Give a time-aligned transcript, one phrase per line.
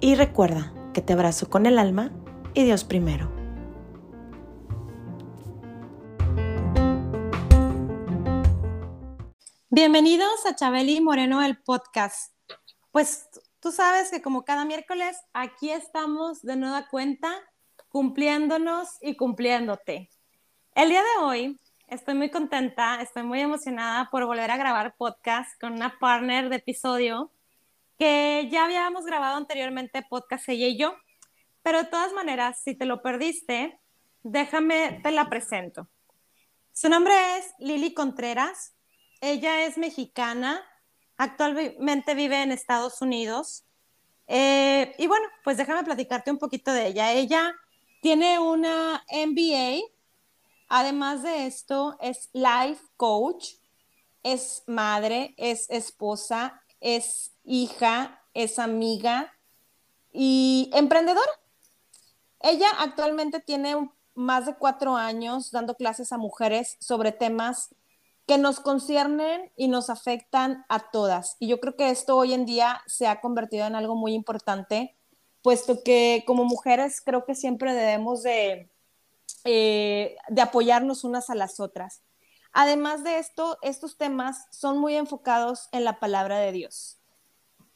[0.00, 2.10] y recuerda que te abrazo con el alma
[2.54, 3.32] y Dios primero.
[9.70, 12.32] Bienvenidos a Chabeli Moreno, el podcast.
[12.90, 13.28] Pues
[13.60, 17.30] tú sabes que como cada miércoles, aquí estamos de nueva cuenta,
[17.88, 20.10] cumpliéndonos y cumpliéndote.
[20.74, 25.58] El día de hoy estoy muy contenta, estoy muy emocionada por volver a grabar podcast
[25.60, 27.32] con una partner de episodio
[27.98, 30.94] que ya habíamos grabado anteriormente podcast ella y yo,
[31.62, 33.80] pero de todas maneras, si te lo perdiste,
[34.22, 35.88] déjame, te la presento.
[36.72, 38.74] Su nombre es Lili Contreras,
[39.20, 40.62] ella es mexicana,
[41.16, 43.64] actualmente vive en Estados Unidos.
[44.26, 47.12] Eh, y bueno, pues déjame platicarte un poquito de ella.
[47.12, 47.54] Ella
[48.02, 49.80] tiene una MBA,
[50.68, 53.54] además de esto es life coach,
[54.22, 59.32] es madre, es esposa, es hija, es amiga
[60.12, 61.30] y emprendedora.
[62.40, 67.74] Ella actualmente tiene más de cuatro años dando clases a mujeres sobre temas
[68.26, 71.36] que nos conciernen y nos afectan a todas.
[71.38, 74.96] Y yo creo que esto hoy en día se ha convertido en algo muy importante,
[75.42, 78.68] puesto que como mujeres creo que siempre debemos de,
[79.44, 82.02] eh, de apoyarnos unas a las otras.
[82.52, 86.98] Además de esto, estos temas son muy enfocados en la palabra de Dios.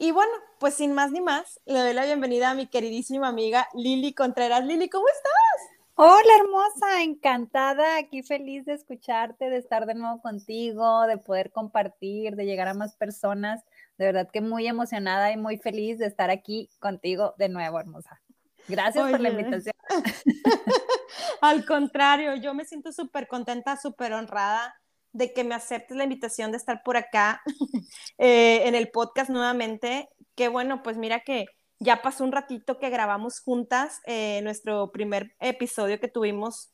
[0.03, 3.69] Y bueno, pues sin más ni más, le doy la bienvenida a mi queridísima amiga
[3.75, 4.65] Lili Contreras.
[4.65, 5.77] Lili, ¿cómo estás?
[5.95, 12.35] Hola hermosa, encantada, aquí feliz de escucharte, de estar de nuevo contigo, de poder compartir,
[12.35, 13.63] de llegar a más personas.
[13.99, 18.23] De verdad que muy emocionada y muy feliz de estar aquí contigo de nuevo, hermosa.
[18.69, 19.75] Gracias por la invitación.
[21.43, 24.81] Al contrario, yo me siento súper contenta, súper honrada
[25.13, 27.43] de que me aceptes la invitación de estar por acá
[28.19, 30.09] eh, en el podcast nuevamente.
[30.35, 31.47] Qué bueno, pues mira que
[31.79, 36.71] ya pasó un ratito que grabamos juntas eh, nuestro primer episodio que tuvimos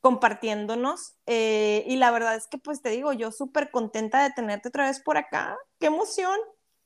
[0.00, 4.68] compartiéndonos eh, y la verdad es que pues te digo, yo súper contenta de tenerte
[4.68, 6.38] otra vez por acá, qué emoción.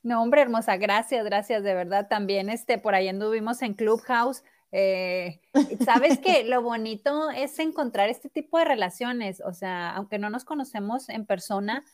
[0.03, 2.09] No, hombre, hermosa, gracias, gracias, de verdad.
[2.09, 4.43] También este, por ahí anduvimos en Clubhouse.
[4.77, 5.41] Eh,
[5.85, 10.45] Sabes que lo bonito es encontrar este tipo de relaciones, o sea, aunque no nos
[10.45, 11.85] conocemos en persona,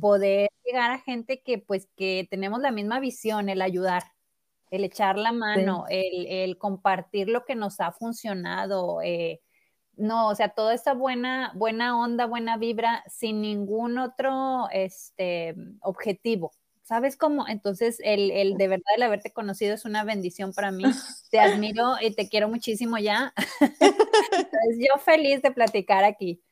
[0.00, 4.02] poder llegar a gente que pues que tenemos la misma visión, el ayudar
[4.72, 9.42] el echar la mano, el, compartir lo que nos ha funcionado, eh,
[9.98, 16.52] no, o sea, toda esta buena, buena onda, buena vibra, sin ningún otro este, objetivo.
[16.82, 17.46] ¿Sabes cómo?
[17.46, 20.84] Entonces, el, el, de verdad el haberte conocido es una bendición para mí.
[21.30, 23.32] Te admiro y te quiero muchísimo ya.
[23.60, 26.42] Entonces, yo feliz de platicar aquí.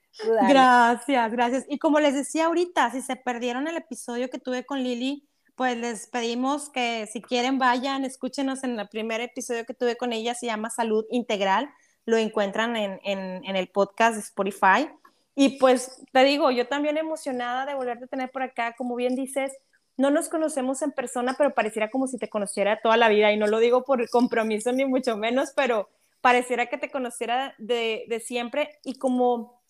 [0.48, 1.64] Gracias, gracias.
[1.69, 5.76] Y como les decía ahorita, si se perdieron el episodio que tuve con Lili, pues
[5.76, 10.34] les pedimos que si quieren vayan, escúchenos en el primer episodio que tuve con ella,
[10.34, 11.70] se llama Salud Integral,
[12.06, 14.90] lo encuentran en, en, el podcast de Spotify.
[15.34, 19.14] Y pues te digo, yo también emocionada de volverte a tener por acá, como bien
[19.14, 19.52] dices,
[20.00, 23.37] no nos conocemos en persona, pero pareciera como si te conociera toda la vida, y
[23.37, 25.91] no lo digo por compromiso ni mucho menos, pero
[26.22, 29.61] pareciera que te conociera de, de siempre, y como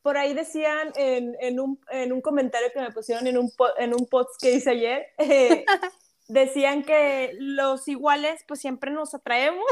[0.00, 3.92] por ahí decían en, en, un, en, un, comentario que me pusieron en un, en
[3.92, 5.64] un post que hice ayer, eh,
[6.28, 9.66] decían que los iguales pues siempre nos atraemos.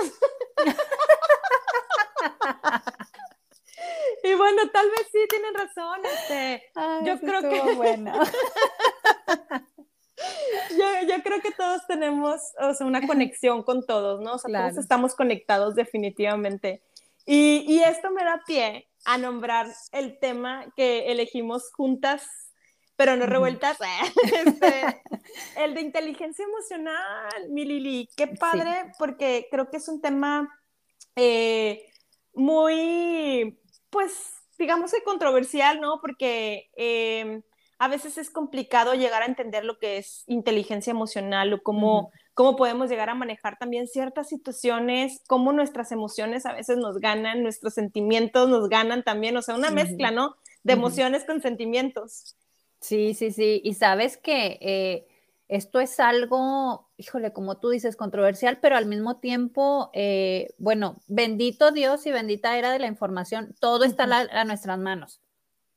[4.25, 6.01] y bueno, tal vez sí tienen razón.
[6.05, 6.73] Este,
[7.05, 7.61] yo creo que...
[7.75, 8.13] Bueno.
[10.71, 14.35] yo, yo, creo que todos tenemos o sea, una conexión con todos, ¿no?
[14.35, 16.83] O sea, todos estamos conectados definitivamente.
[17.27, 22.27] Y, y esto me da pie a nombrar el tema que elegimos juntas,
[22.97, 23.79] pero no revueltas.
[24.23, 25.03] Este,
[25.57, 30.49] el de inteligencia emocional, mi Lili, qué padre, porque creo que es un tema
[31.17, 31.87] eh,
[32.35, 33.59] muy,
[33.91, 36.01] pues, digamos que controversial, ¿no?
[36.01, 37.43] Porque em,
[37.81, 42.55] a veces es complicado llegar a entender lo que es inteligencia emocional o cómo, cómo
[42.55, 47.73] podemos llegar a manejar también ciertas situaciones, cómo nuestras emociones a veces nos ganan, nuestros
[47.73, 50.37] sentimientos nos ganan también, o sea, una mezcla, ¿no?
[50.63, 52.37] De emociones con sentimientos.
[52.83, 53.63] Sí, sí, sí.
[53.65, 55.09] Y sabes que eh,
[55.49, 61.73] esto es algo, híjole, como tú dices, controversial, pero al mismo tiempo, eh, bueno, bendito
[61.73, 65.20] Dios y bendita era de la información, todo está a, nuestras manos,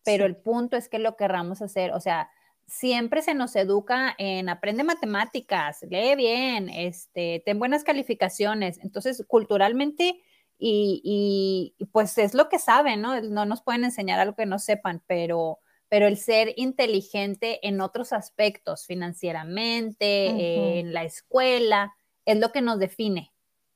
[0.03, 2.29] pero el punto es que lo querramos hacer, o sea,
[2.67, 10.21] siempre se nos educa en aprende matemáticas, lee bien, este, ten buenas calificaciones, entonces culturalmente
[10.57, 13.19] y, y pues es lo que saben, ¿no?
[13.21, 15.59] No nos pueden enseñar algo que no sepan, pero
[15.94, 21.94] pero el ser inteligente en otros aspectos, financieramente, en la escuela,
[22.25, 23.31] es lo que nos define.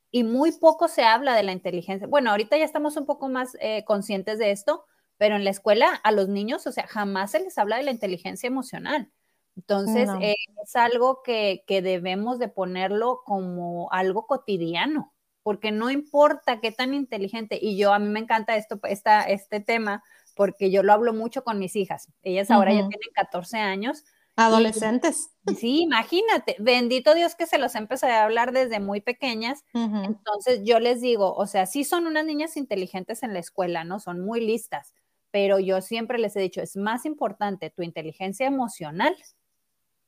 [0.09, 2.07] Y muy poco se habla de la inteligencia.
[2.07, 4.85] Bueno, ahorita ya estamos un poco más eh, conscientes de esto,
[5.17, 7.91] pero en la escuela a los niños, o sea, jamás se les habla de la
[7.91, 9.11] inteligencia emocional.
[9.55, 16.59] Entonces, eh, es algo que, que, debemos de ponerlo como algo cotidiano, porque no importa
[16.61, 20.03] qué tan inteligente, y yo a mí me encanta esto, esta, este tema,
[20.35, 22.09] porque yo lo hablo mucho con mis hijas.
[22.21, 24.05] Ellas ahora ya tienen 14 años.
[24.35, 25.31] Adolescentes.
[25.57, 29.65] sí, imagínate, bendito Dios que se los empecé a hablar desde muy pequeñas.
[29.73, 33.99] Entonces yo les digo, o sea, sí son unas niñas inteligentes en la escuela, ¿no?
[33.99, 34.93] Son muy listas,
[35.31, 39.15] pero yo siempre les he dicho, es más importante tu inteligencia emocional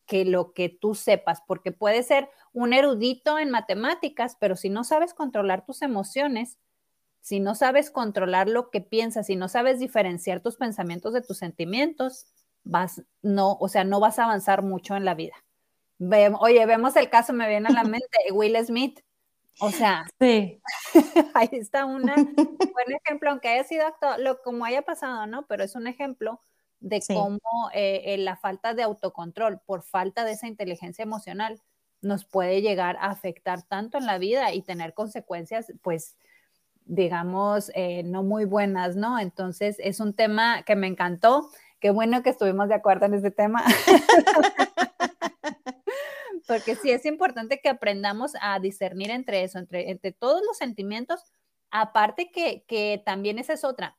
[0.06, 4.84] que lo que tú sepas, porque puede ser un erudito en matemáticas, pero si no
[4.84, 6.58] sabes controlar tus emociones,
[7.22, 11.38] si no sabes controlar lo que piensas, si no sabes diferenciar tus pensamientos de tus
[11.38, 12.26] sentimientos,
[12.64, 15.36] vas, no, o sea, no vas a avanzar mucho en la vida.
[16.40, 19.02] oye, vemos el caso, me viene a la mente, Will Smith.
[19.60, 20.62] O sea, sí.
[21.34, 22.04] ahí está un
[22.74, 25.46] buen ejemplo, aunque haya sido actor, lo como haya pasado, ¿no?
[25.48, 26.42] Pero es un ejemplo
[26.80, 27.40] de cómo
[27.74, 31.62] eh, eh, la falta de autocontrol por falta de esa inteligencia emocional
[32.02, 36.16] nos puede llegar a afectar tanto en la vida y tener consecuencias, pues,
[36.86, 39.20] digamos, eh, no muy buenas, ¿no?
[39.20, 41.50] Entonces, es un tema que me encantó.
[41.80, 43.64] Qué bueno que estuvimos de acuerdo en este tema.
[46.48, 51.22] Porque sí es importante que aprendamos a discernir entre eso, entre, entre todos los sentimientos.
[51.72, 53.98] Aparte que, que también esa es otra.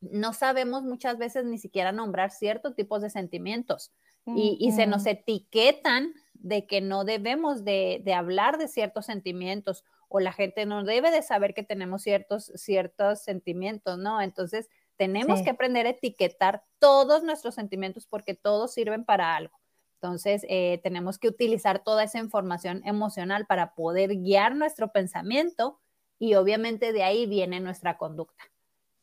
[0.00, 3.92] No sabemos muchas veces ni siquiera nombrar ciertos tipos de sentimientos
[4.26, 9.84] y, y se nos etiquetan de que no debemos de, de hablar de ciertos sentimientos
[10.08, 14.20] o la gente no debe de saber que tenemos ciertos, ciertos sentimientos, ¿no?
[14.20, 19.56] Entonces, tenemos que aprender a etiquetar todos nuestros sentimientos porque todos sirven para algo.
[20.00, 25.80] Entonces, eh, tenemos que utilizar toda esa información emocional para poder guiar nuestro pensamiento
[26.20, 28.44] y obviamente de ahí viene nuestra conducta.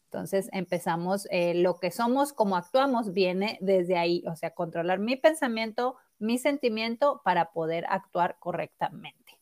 [0.06, 5.18] Entonces, empezamos, eh, lo que somos, como actuamos, viene desde ahí, o sea, controlar mi
[5.18, 9.38] pensamiento, mi sentimiento para poder actuar correctamente.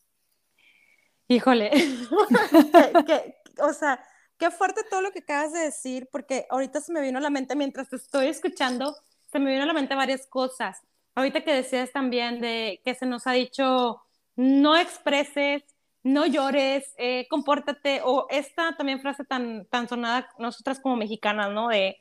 [1.28, 1.70] Híjole,
[3.62, 4.04] o sea,
[4.40, 7.30] qué fuerte todo lo que acabas de decir, porque ahorita se me vino a la
[7.30, 8.96] mente, mientras te estoy escuchando,
[9.32, 10.82] se me vino a la mente varias cosas.
[11.16, 14.02] Ahorita que decías también de que se nos ha dicho,
[14.36, 15.64] no expreses,
[16.04, 21.70] no llores, eh, compórtate, o esta también frase tan, tan sonada nosotras como mexicanas, ¿no?
[21.70, 21.98] De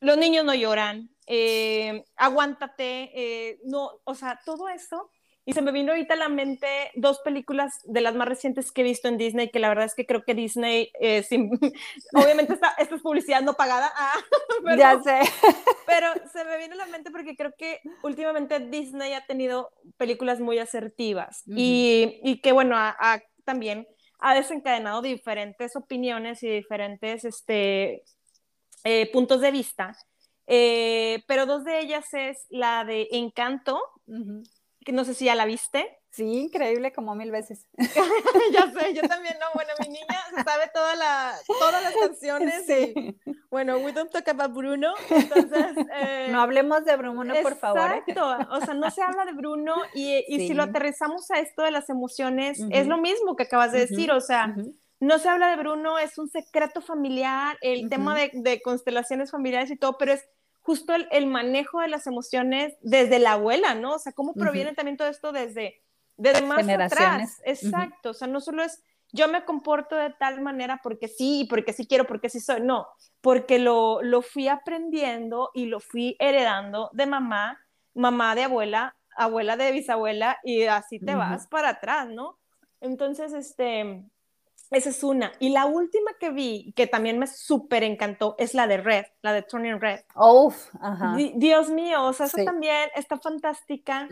[0.00, 5.10] los niños no lloran, eh, aguántate, eh, no, o sea, todo eso
[5.46, 8.80] y se me vino ahorita a la mente dos películas de las más recientes que
[8.80, 11.24] he visto en Disney, que la verdad es que creo que Disney, eh,
[12.14, 14.14] obviamente esta, esta, es publicidad no pagada, ah,
[14.64, 15.20] pero, ya sé.
[15.86, 20.40] pero se me vino a la mente porque creo que últimamente Disney ha tenido películas
[20.40, 22.76] muy asertivas y, y, que bueno,
[23.44, 23.86] también
[24.18, 28.02] ha desencadenado diferentes opiniones y diferentes este,
[28.84, 29.96] eh, puntos de vista.
[30.46, 33.80] Eh, pero dos de ellas es la de Encanto,
[34.92, 35.98] no sé si ya la viste.
[36.10, 37.66] Sí, increíble como mil veces.
[38.52, 39.46] ya sé, yo también no.
[39.54, 42.66] Bueno, mi niña se sabe toda la, todas las canciones.
[42.66, 43.16] Sí.
[43.50, 44.94] bueno, we don't talk about Bruno.
[45.10, 45.76] Entonces.
[45.92, 47.90] Eh, no hablemos de Bruno, por favor.
[47.90, 48.02] ¿eh?
[48.06, 48.46] Exacto.
[48.50, 51.70] O sea, no se habla de Bruno y, y si lo aterrizamos a esto de
[51.70, 54.12] las emociones, es lo mismo que acabas de decir.
[54.12, 54.54] O sea.
[55.00, 59.70] No se habla de Bruno, es un secreto familiar, el tema de, de constelaciones familiares
[59.70, 60.24] y todo, pero es
[60.64, 63.96] justo el, manejo de las emociones desde la abuela, ¿no?
[63.96, 65.82] O sea, cómo proviene también todo esto desde,
[66.16, 67.40] desde más atrás.
[67.44, 71.72] Exacto, o sea, no solo es yo me comporto de tal manera porque sí, porque
[71.72, 72.88] sí quiero, porque sí soy, no,
[73.20, 77.60] porque lo, lo fui aprendiendo y lo fui heredando de mamá,
[77.94, 82.40] mamá de abuela, abuela de bisabuela y así te vas para atrás, ¿no?
[82.80, 84.02] Entonces, este,
[84.74, 85.32] esa es una.
[85.38, 89.32] Y la última que vi, que también me súper encantó, es la de Red, la
[89.32, 90.00] de Turning Red.
[90.14, 91.16] Uf, ajá.
[91.36, 94.08] Dios mío, o sea, eso también está fantástica.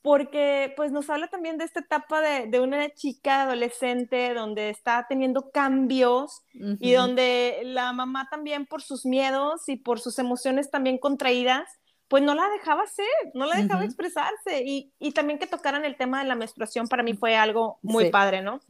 [0.00, 5.06] Porque pues nos habla también de esta etapa de, de una chica adolescente donde está
[5.08, 10.98] teniendo cambios y donde la mamá también por sus miedos y por sus emociones también
[10.98, 11.68] contraídas,
[12.06, 14.62] pues no la dejaba ser, no la dejaba expresarse.
[14.64, 18.10] Y, y, también que tocaran el tema de la menstruación para mí fue algo muy
[18.10, 18.60] padre, ¿no?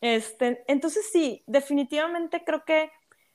[0.00, 2.90] Este, entonces sí, definitivamente creo que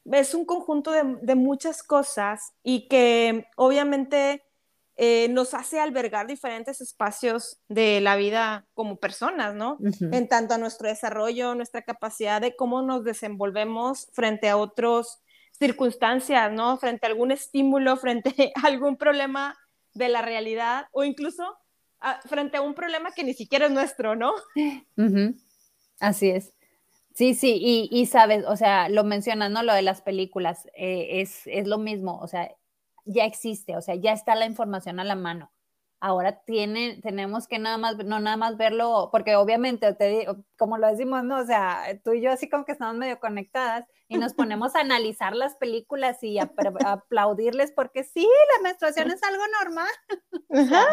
[0.06, 4.44] es un conjunto de, de muchas cosas y que obviamente
[4.98, 9.78] eh, nos hace albergar diferentes espacios de la vida como personas, ¿no?
[10.00, 16.50] En tanto a nuestro desarrollo, nuestra capacidad de cómo nos desenvolvemos frente a otras circunstancias,
[16.54, 16.78] ¿no?
[16.78, 19.58] Frente a algún estímulo, frente a algún problema
[19.94, 21.44] de la realidad o incluso
[22.26, 24.32] frente a un problema que ni siquiera es nuestro, ¿no?
[26.00, 26.54] Así es.
[27.16, 27.60] Sí, sí,
[27.92, 29.64] y, sabes, o sea, lo mencionas, ¿no?
[29.64, 32.52] Lo de las películas, eh, es, es lo mismo, o sea,
[33.06, 35.52] ya existe, o sea, ya está la información a la mano.
[36.06, 40.88] Ahora tiene, tenemos que nada más, no nada más verlo, porque obviamente, te, como lo
[40.88, 41.40] decimos, ¿no?
[41.40, 44.82] O sea, tú y yo así como que estamos medio conectadas y nos ponemos a
[44.82, 46.52] analizar las películas y a,
[46.86, 49.90] aplaudirles porque sí, la menstruación es algo normal.
[50.76, 50.86] Ajá.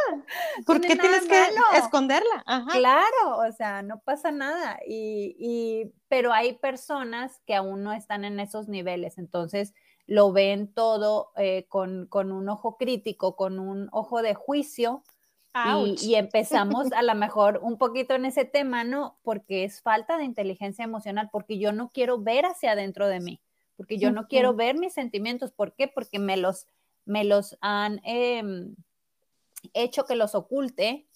[0.65, 1.45] ¿Por qué tienes que
[1.77, 2.43] esconderla?
[2.71, 4.79] Claro, o sea, no pasa nada.
[4.87, 9.75] Y, y, pero hay personas que aún no están en esos niveles, entonces
[10.13, 15.03] lo ven todo eh, con, un ojo crítico, con un ojo de juicio.
[16.03, 19.17] Y, empezamos a lo mejor un poquito en ese tema, ¿no?
[19.23, 23.41] Porque es falta de inteligencia emocional, porque yo no quiero ver hacia adentro de mí,
[23.75, 25.51] porque yo no quiero ver mis sentimientos.
[25.51, 25.89] ¿Por qué?
[25.89, 26.67] Porque me los,
[27.07, 28.77] me los han em,
[29.73, 31.07] hecho que los oculte.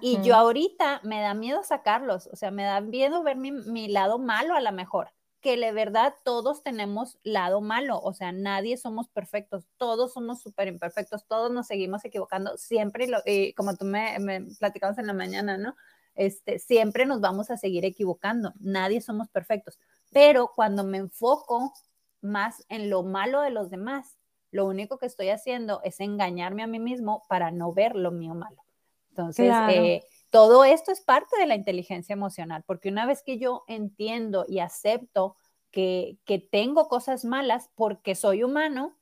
[0.00, 3.88] Y yo ahorita me da miedo sacarlos, o sea, me da miedo ver mi, mi
[3.88, 8.76] lado malo a lo mejor que de verdad todos tenemos lado malo, o sea, nadie
[8.76, 14.18] somos perfectos, todos somos súper imperfectos, todos nos seguimos equivocando siempre, y, como tú me,
[14.20, 15.74] me platicabas en la mañana, ¿no?
[16.14, 19.80] Este, siempre nos vamos a seguir equivocando, nadie somos perfectos,
[20.12, 21.72] pero cuando me enfoco
[22.20, 24.16] más en lo malo de los demás,
[24.52, 28.34] lo único que estoy haciendo es engañarme a mí mismo para no ver lo mío
[28.34, 28.62] malo.
[29.08, 33.64] Entonces, eh, todo esto es parte de la inteligencia emocional, porque una vez que yo
[33.68, 35.36] entiendo y acepto
[35.70, 36.18] que,
[36.50, 38.96] tengo cosas malas porque soy humano,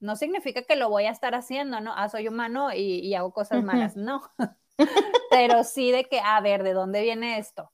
[0.00, 1.92] no significa que lo voy a estar haciendo, ¿no?
[1.96, 4.22] Ah, soy humano y, hago cosas malas, no.
[5.30, 7.70] Pero sí de que, a ver, ¿de dónde viene esto?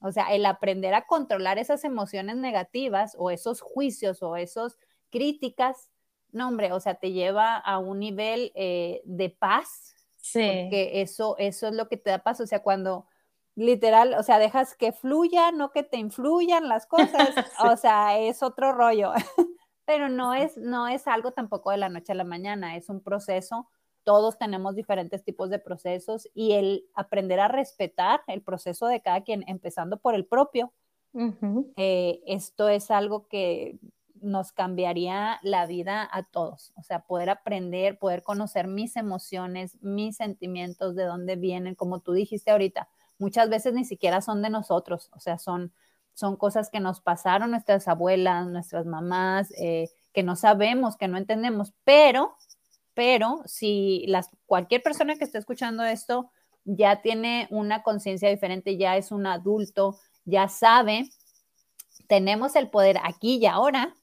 [0.00, 4.78] O sea, el aprender a controlar esas emociones negativas o esos juicios o esas
[5.10, 5.90] críticas,
[6.32, 9.95] no, hombre, o sea, te lleva a un nivel eh, de paz
[10.32, 10.62] Sí.
[10.62, 12.42] Porque eso, eso es lo que te da paso.
[12.42, 13.06] O sea, cuando
[13.54, 17.30] literal, o sea, dejas que fluya, no que te influyan las cosas.
[17.74, 19.12] O sea, es otro rollo.
[19.86, 23.00] Pero no es, no es algo tampoco de la noche a la mañana, es un
[23.00, 23.68] proceso.
[24.02, 29.22] Todos tenemos diferentes tipos de procesos y el aprender a respetar el proceso de cada
[29.22, 30.72] quien, empezando por el propio,
[31.76, 33.78] eh, esto es algo que
[34.20, 36.72] nos cambiaría la vida a todos.
[36.76, 42.12] O sea, poder aprender, poder conocer mis emociones, mis sentimientos, de dónde vienen, como tú
[42.12, 45.72] dijiste ahorita, muchas veces ni siquiera son de nosotros, o sea, son,
[46.14, 51.18] son cosas que nos pasaron nuestras abuelas, nuestras mamás, eh, que no sabemos, que no
[51.18, 52.36] entendemos, pero,
[52.94, 56.30] pero si las, cualquier persona que esté escuchando esto
[56.64, 61.08] ya tiene una conciencia diferente, ya es un adulto, ya sabe,
[62.08, 63.94] tenemos el poder aquí y ahora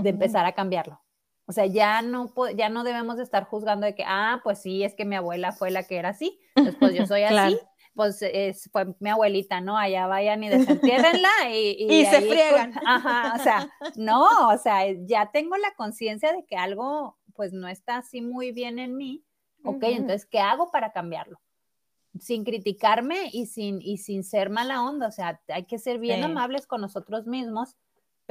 [0.00, 1.00] de empezar a cambiarlo.
[1.46, 4.84] O sea, ya no, ya no debemos de estar juzgando de que, ah, pues sí,
[4.84, 7.58] es que mi abuela fue la que era así, después pues yo soy así,
[7.94, 9.76] pues es, fue mi abuelita, ¿no?
[9.76, 12.72] Allá vayan y desentiérrenla y, y, se friegan.
[12.86, 17.68] ajá, o sea, no, o sea, ya tengo la conciencia de que algo, pues no
[17.68, 19.24] está así muy bien en mí,
[19.64, 21.40] ok, entonces, ¿qué hago para cambiarlo?
[22.20, 26.22] Sin criticarme y sin, y sin ser mala onda, o sea, hay que ser bien
[26.22, 27.76] amables con nosotros mismos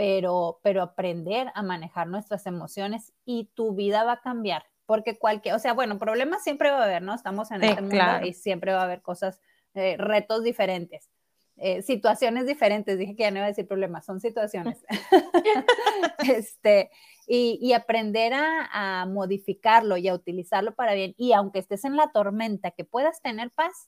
[0.02, 4.66] pero, pero aprender a manejar nuestras emociones y tu vida va a cambiar.
[4.88, 7.14] Porque cualquier, o sea, bueno, problemas siempre va a haber, ¿no?
[7.14, 9.40] Estamos en este mundo y siempre va a haber cosas,
[9.76, 11.12] eh, retos diferentes.
[11.58, 14.84] Eh, situaciones diferentes, dije que ya no iba a decir problemas, son situaciones.
[16.36, 16.90] este,
[17.28, 21.14] y, y aprender a, a, modificarlo y a utilizarlo para bien.
[21.16, 23.88] Y aunque estés en la tormenta, que puedas tener paz,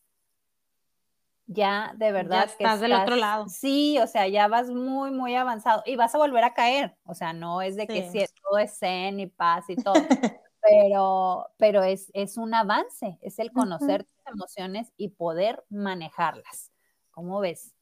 [1.45, 3.47] ya de verdad estás que estás del otro lado.
[3.49, 6.95] Sí, o sea, ya vas muy, muy avanzado y vas a volver a caer.
[7.05, 9.93] O sea, no es de que todo es zen y paz y todo,
[10.61, 16.71] pero, pero es, es un avance, es el conocer tus emociones y poder manejarlas.
[17.11, 17.73] ¿Cómo ves?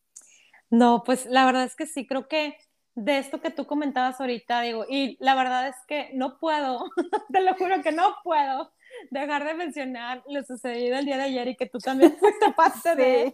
[0.69, 2.57] No, pues la verdad es que sí, creo que
[2.95, 6.89] de esto que tú comentabas ahorita, digo, y la verdad es que no puedo,
[7.31, 8.71] te lo juro que no puedo
[9.09, 12.95] dejar de mencionar lo sucedido el día de ayer y que tú también fuiste parte
[12.95, 13.33] de...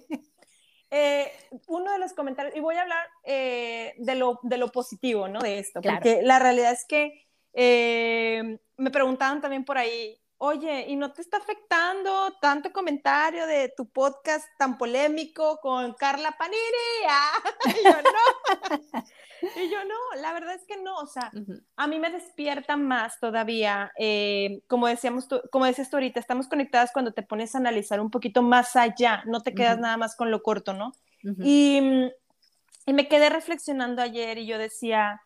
[0.90, 1.30] Eh,
[1.68, 5.40] uno de los comentarios, y voy a hablar eh, de, lo, de lo positivo, ¿no?
[5.42, 10.96] De esto, porque la realidad es que eh, me preguntaban también por ahí, oye, ¿y
[10.96, 16.58] no te está afectando tanto comentario de tu podcast tan polémico con Carla Panini?
[17.10, 19.04] Ah, y yo no.
[19.56, 21.32] y yo no, la verdad es que no, o sea,
[21.76, 26.48] a mí me despierta más todavía, eh, como decíamos, tú, como decías tú ahorita, estamos
[26.48, 30.16] conectadas cuando te pones a analizar un poquito más allá, no te quedas nada más
[30.16, 30.94] con lo corto, ¿no?
[31.44, 31.80] y,
[32.86, 35.22] y me quedé reflexionando ayer y yo decía,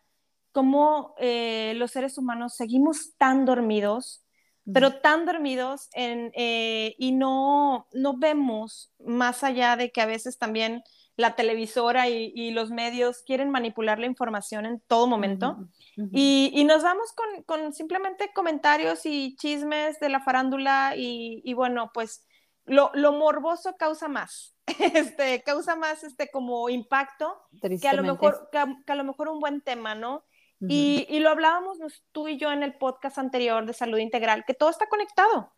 [0.52, 4.22] cómo eh, los seres humanos seguimos tan dormidos,
[4.72, 10.84] pero tan dormidos eh, y no, no vemos más allá de que a veces también
[11.16, 15.56] la televisora y, los medios quieren manipular la información en todo momento.
[16.12, 17.12] y, nos vamos
[17.46, 22.26] con, simplemente comentarios y chismes de la farándula y, bueno, pues
[22.64, 24.56] lo, morboso causa más,
[24.94, 28.58] este, causa más este como impacto que a, lo mejor, que
[28.92, 30.24] a lo mejor un buen tema, ¿no?
[30.68, 31.78] y, lo hablábamos
[32.12, 35.52] tú y yo en el podcast anterior de salud integral, que todo está conectado.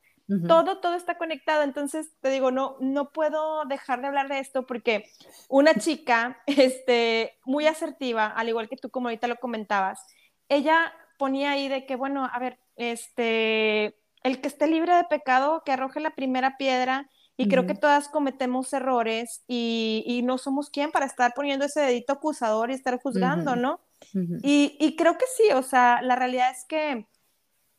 [0.49, 1.62] Todo, todo está conectado.
[1.62, 5.04] Entonces, te digo, no, no puedo dejar de hablar de esto porque
[5.49, 10.00] una chica, este, muy asertiva, al igual que tú, como ahorita lo comentabas,
[10.49, 15.62] ella ponía ahí de que, bueno, a ver, este, el que esté libre de pecado,
[15.64, 17.11] que arroje la primera piedra.
[17.37, 21.81] Y creo que todas cometemos errores y, y, no somos quien para estar poniendo ese
[21.81, 23.81] dedito acusador y estar juzgando, ¿no?
[24.12, 27.09] y, creo que sí, o sea, la realidad es que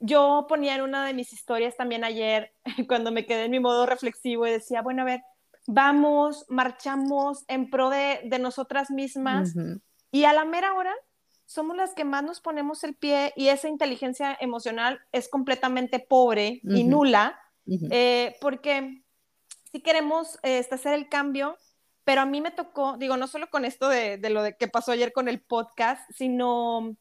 [0.06, 2.52] yo ponía en una de mis historias también ayer,
[2.88, 5.22] cuando me quedé en mi modo reflexivo y decía, bueno, a ver,
[5.68, 9.54] vamos, marchamos en pro de, nosotras mismas
[10.12, 10.94] y a la mera hora
[11.46, 16.60] somos las que más nos ponemos el pie y esa inteligencia emocional es completamente pobre
[16.64, 19.04] y nula, eh, porque
[19.72, 21.58] si queremos este, hacer el cambio,
[22.04, 24.92] pero a mí me tocó, digo, no solo con esto de, lo de que pasó
[24.92, 26.96] ayer con el podcast, sino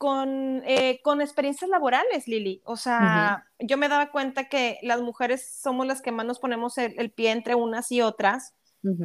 [0.00, 2.62] con, eh, con experiencias laborales, Lili.
[2.64, 6.78] O sea, yo me daba cuenta que las mujeres somos las que más nos ponemos
[6.78, 8.54] el, pie entre unas y otras,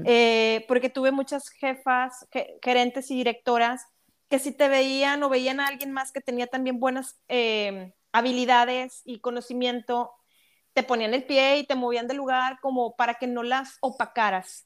[0.05, 2.25] eh, porque tuve muchas jefas,
[2.63, 3.85] gerentes y directoras
[4.29, 9.01] que si te veían o veían a alguien más que tenía también buenas eh, habilidades
[9.03, 10.13] y conocimiento,
[10.71, 14.65] te ponían el pie y te movían de lugar como para que no las opacaras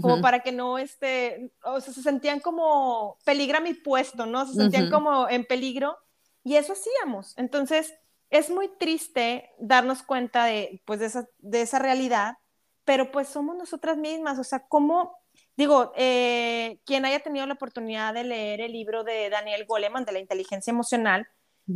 [0.00, 4.46] como para que no, este, o sea, se sentían como peligra mi puesto, ¿no?
[4.46, 5.98] Se sentían como en peligro
[6.42, 7.36] y eso hacíamos.
[7.36, 7.94] Entonces,
[8.30, 12.38] es muy triste darnos cuenta de, pues, de esa, de esa realidad,
[12.84, 15.16] pero pues somos nosotras mismas, o sea, ¿cómo,
[15.56, 20.12] digo, eh, quien haya tenido la oportunidad de leer el libro de Daniel Goleman de
[20.12, 21.26] la inteligencia emocional,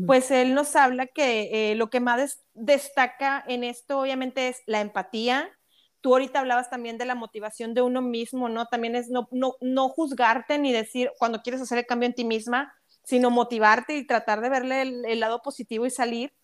[0.06, 4.82] pues él nos habla que eh, lo que más destaca en esto obviamente es la
[4.82, 5.50] empatía,
[6.00, 8.66] tú ahorita hablabas también de la motivación de uno mismo, ¿no?
[8.66, 12.24] También es no, no, no juzgarte ni decir cuando quieres hacer el cambio en ti
[12.24, 12.72] misma,
[13.04, 16.34] sino motivarte y tratar de verle el, lado positivo y salir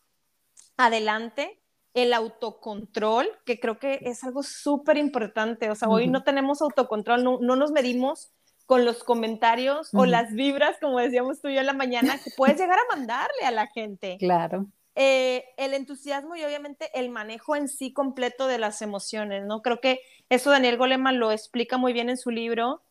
[0.77, 1.61] adelante.
[1.93, 5.71] El autocontrol, que creo que es algo súper importante.
[5.71, 8.33] O sea, hoy no tenemos autocontrol, no, no, nos medimos
[8.67, 12.33] con los comentarios o las vibras, como decíamos tú y yo en la mañana, que
[12.37, 14.17] puedes llegar a mandarle a la gente.
[14.19, 14.67] Claro.
[14.96, 19.61] Eh, el entusiasmo y obviamente el manejo en sí completo de las emociones, ¿no?
[19.61, 22.83] Creo que eso Daniel Goleman lo explica muy bien en su libro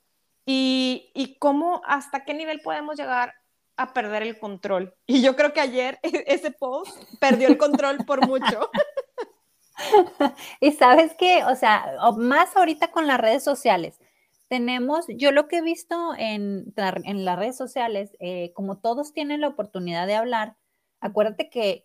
[0.46, 3.36] y, y cómo, hasta qué nivel podemos llegar
[3.78, 4.94] a perder el control.
[5.06, 8.70] Y yo creo que ayer ese post perdió el control por mucho.
[10.60, 14.00] y sabes que, o sea, más ahorita con las redes sociales,
[14.50, 19.42] tenemos, yo lo que he visto en, en las redes sociales, eh, como todos tienen
[19.42, 20.56] la oportunidad de hablar,
[21.04, 21.84] Acuérdate que,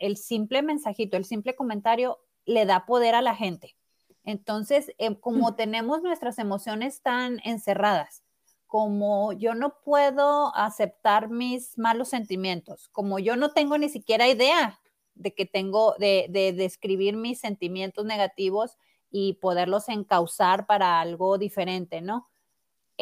[0.00, 3.76] el, simple mensajito, el simple comentario le da poder a la gente.
[4.24, 8.22] Entonces, em, como tenemos nuestras emociones tan encerradas,
[8.66, 14.80] como yo no puedo aceptar mis malos sentimientos, como yo no tengo ni siquiera idea
[15.14, 18.78] de que tengo de, de describir mis sentimientos negativos
[19.10, 22.31] y poderlos encauzar para algo diferente, ¿no?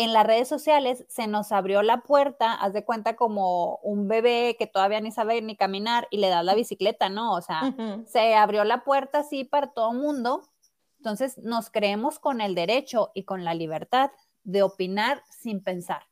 [0.00, 4.56] En las redes sociales se nos abrió la puerta, haz de cuenta como un bebé
[4.58, 7.34] que todavía ni sabe ni caminar y le da la bicicleta, ¿no?
[7.34, 7.74] O sea,
[8.06, 10.42] se abrió la puerta así para todo mundo.
[10.96, 14.10] Entonces nos creemos con el derecho y con la libertad
[14.42, 16.04] de opinar sin pensar.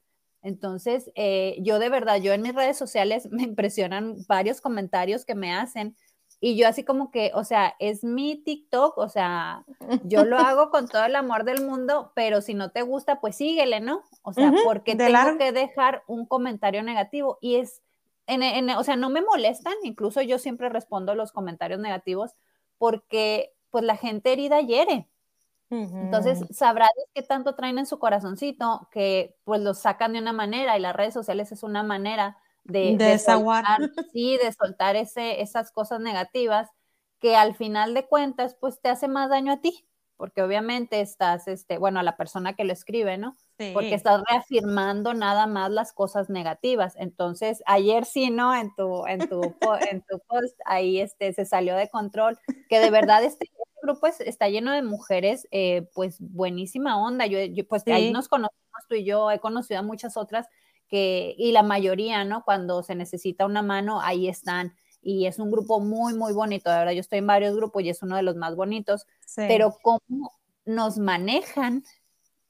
[0.43, 5.35] Entonces, eh, yo de verdad, yo en mis redes sociales me impresionan varios comentarios que
[5.35, 5.97] me hacen
[6.41, 9.65] y yo así como que, o sea, es mi TikTok, o sea,
[10.05, 13.37] yo lo hago con todo el amor del mundo, pero si no te gusta, pues
[13.37, 14.03] síguele, ¿no?
[14.23, 17.83] O sea, porque tengo que dejar un comentario negativo y es,
[18.27, 22.37] en, o sea, no me molestan, incluso yo siempre respondo los comentarios negativos
[22.77, 25.09] porque pues la gente herida hiere.
[25.71, 30.79] Entonces, sabrá qué tanto traen en su corazoncito que pues lo sacan de una manera
[30.79, 33.79] y las redes sociales es una manera de, de, soltar,
[34.13, 36.69] sí, de soltar ese, esas cosas negativas
[37.21, 41.49] que al final de cuentas, pues te hace más daño a ti, porque obviamente estás,
[41.49, 43.37] este, bueno, a la persona que lo escribe, ¿no?
[43.73, 46.95] Porque estás reafirmando nada más las cosas negativas.
[46.97, 48.55] Entonces, ayer sí, ¿no?
[48.55, 49.41] En tu, en tu,
[49.91, 54.07] en tu post, ahí este, se salió de control, que de verdad este, este grupo
[54.07, 57.27] está lleno de mujeres, eh, pues buenísima onda.
[57.27, 60.49] Yo, pues ahí nos conocemos tú y yo, he conocido a muchas otras
[60.89, 62.45] que, y la mayoría, ¿no?
[62.45, 64.75] Cuando se necesita una mano, ahí están.
[65.01, 66.71] Y es un grupo muy, muy bonito.
[66.71, 69.07] De verdad, yo estoy en varios grupos y es uno de los más bonitos.
[69.37, 70.33] Pero cómo
[70.65, 71.85] nos manejan,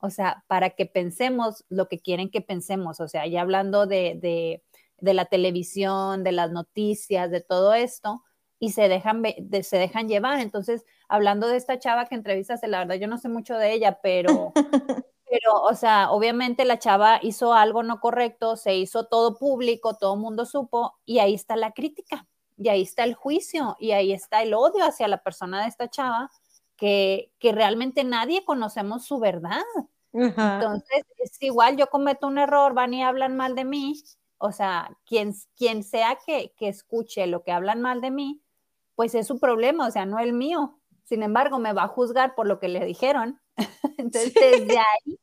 [0.01, 3.01] o sea, para que pensemos lo que quieren que pensemos.
[3.01, 4.63] O sea, ya hablando de, de,
[5.01, 8.23] de la televisión, de las noticias, de todo esto,
[8.59, 10.41] y se dejan, de, se dejan llevar.
[10.41, 14.01] Entonces, hablando de esta chava que entrevistaste, la verdad, yo no sé mucho de ella,
[14.03, 14.53] pero
[15.31, 20.15] Pero, o sea, obviamente la chava hizo algo no correcto, se hizo todo público, todo
[20.15, 24.13] el mundo supo, y ahí está la crítica, y ahí está el juicio, y ahí
[24.13, 26.31] está el odio hacia la persona de esta chava,
[26.77, 29.63] que, que realmente nadie conocemos su verdad.
[30.13, 33.95] Entonces, es igual, yo cometo un error, van y hablan mal de mí,
[34.39, 38.41] o sea, quien, quien sea que, que escuche lo que hablan mal de mí,
[38.95, 40.79] pues es su problema, o sea, no el mío.
[41.05, 43.41] Sin embargo, me va a juzgar por lo que le dijeron
[43.99, 45.19] Entonces, desde ahí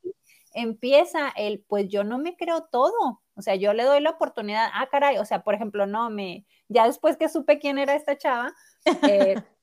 [0.54, 3.22] empieza el, pues yo no me creo todo.
[3.36, 6.46] O sea, yo le doy la oportunidad, ah, caray, o sea, por ejemplo, no me,
[6.70, 8.54] ya después que supe quién era esta chava,
[9.04, 9.36] eh,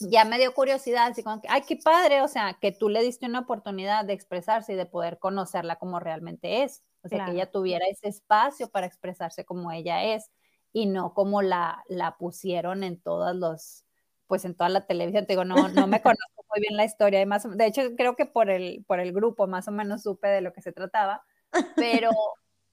[0.00, 3.02] ya me dio curiosidad, así como que, ay, qué padre, o sea, que tú le
[3.02, 6.82] diste una oportunidad de expresarse y de poder conocerla como realmente es.
[7.02, 10.30] O sea, que ella tuviera ese espacio para expresarse como ella es
[10.72, 13.84] y no como la, la pusieron en todos los,
[14.26, 15.26] pues en toda la televisión.
[15.26, 17.18] Te digo, no, no me conozco muy bien la historia.
[17.18, 20.28] De, más, de hecho, creo que por el, por el grupo más o menos supe
[20.28, 21.24] de lo que se trataba,
[21.76, 22.10] pero,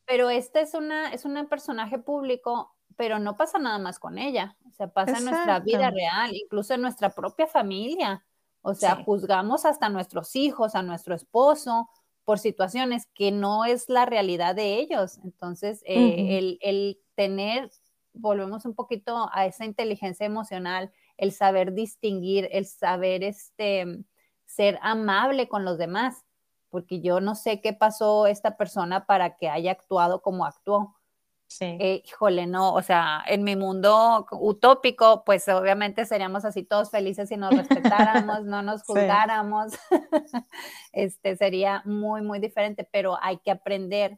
[0.05, 4.57] pero este es una, es un personaje público, pero no pasa nada más con ella,
[4.67, 8.23] o sea, pasa en nuestra vida real, incluso en nuestra propia familia.
[8.63, 11.89] O sea, juzgamos hasta a nuestros hijos, a nuestro esposo,
[12.25, 15.17] por situaciones que no es la realidad de ellos.
[15.23, 17.71] Entonces, eh, el, el tener,
[18.13, 23.85] volvemos un poquito a esa inteligencia emocional, el saber distinguir, el saber este,
[24.43, 26.25] ser amable con los demás,
[26.69, 30.95] porque yo no sé qué pasó esta persona para que haya actuado como actuó.
[31.45, 31.77] Sí.
[31.79, 37.29] Eh, híjole, no, o sea, en mi mundo utópico, pues obviamente seríamos así todos felices
[37.29, 39.73] si nos respetáramos, no nos juzgáramos.
[40.91, 44.17] este sería muy, muy diferente, pero hay que aprender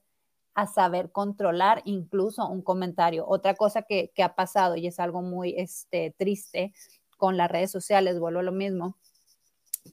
[0.55, 3.25] a saber controlar incluso un comentario.
[3.27, 6.73] Otra cosa que, que, ha pasado y es algo muy este, triste
[7.17, 8.97] con las redes sociales, vuelvo a lo mismo,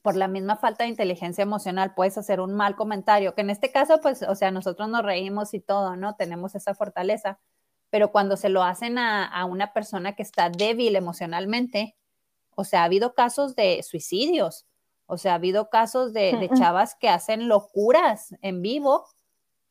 [0.03, 3.71] por la misma falta de inteligencia emocional puedes hacer un mal comentario, que en este
[3.71, 6.15] caso, pues, o sea, nosotros nos reímos y todo, ¿no?
[6.15, 7.39] Tenemos esa fortaleza,
[7.89, 11.95] pero cuando se lo hacen a, a una persona que está débil emocionalmente,
[12.55, 14.65] o sea, ha habido casos de suicidios,
[15.07, 19.05] o sea, ha habido casos de, de chavas que hacen locuras en vivo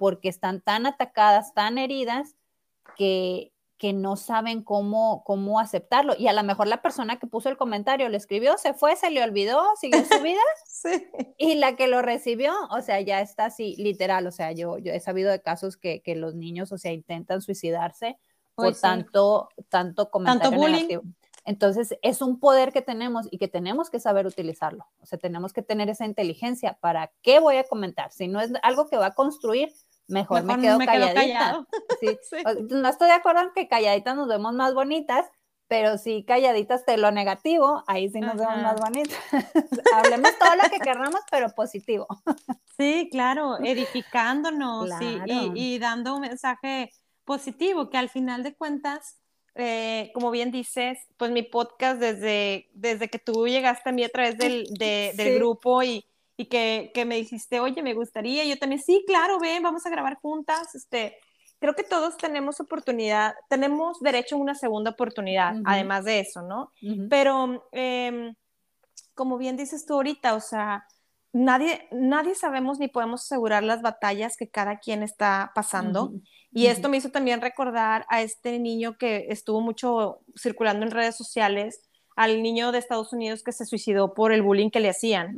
[0.01, 2.37] porque están tan atacadas, tan heridas,
[2.97, 6.15] que, que no saben cómo, cómo aceptarlo.
[6.19, 9.11] Y a lo mejor la persona que puso el comentario lo escribió, se fue, se
[9.11, 10.41] le olvidó, siguió su vida.
[10.67, 11.07] sí.
[11.37, 14.27] Y la que lo recibió, o sea, ya está así, literal.
[14.27, 17.43] O sea, yo, yo he sabido de casos que, que los niños, o sea, intentan
[17.43, 18.19] suicidarse
[18.55, 21.03] por tanto, tanto comentario ¿Tanto negativo.
[21.45, 24.87] Entonces, es un poder que tenemos y que tenemos que saber utilizarlo.
[25.01, 28.13] O sea, tenemos que tener esa inteligencia para qué voy a comentar.
[28.13, 29.73] Si no es algo que va a construir,
[30.11, 31.67] mejor, me quedo calladita.
[32.71, 35.27] No estoy de acuerdo en que calladitas nos vemos más bonitas,
[35.69, 39.19] pero sí calladitas de lo negativo, ahí sí nos vemos más bonitas.
[39.95, 42.09] Hablemos todo lo que queramos, pero positivo.
[42.77, 44.91] Sí, claro, edificándonos
[45.55, 46.91] Y, dando un mensaje
[47.25, 49.19] positivo, que al final de cuentas,
[49.55, 54.09] eh, como bien dices, pues mi podcast desde, desde que tú llegaste a mí a
[54.09, 56.05] través del, del grupo y,
[56.41, 59.91] y que, que, me dijiste, oye, me gustaría, yo también, sí, claro, ven, vamos a
[59.91, 61.19] grabar juntas, este,
[61.59, 66.73] creo que todos tenemos oportunidad, tenemos derecho a una segunda oportunidad, además de eso, ¿no?
[67.11, 68.35] Pero, em,
[69.13, 70.87] como bien dices tú ahorita, o sea,
[71.35, 76.11] nadie, nadie sabemos ni podemos asegurar las batallas que cada quien está pasando.
[76.53, 81.19] Y esto me hizo también recordar a este niño que estuvo mucho circulando en redes
[81.19, 81.83] sociales,
[82.17, 85.37] al niño de Estados Unidos que se suicidó por el bullying que le hacían.